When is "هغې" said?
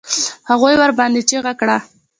0.49-0.73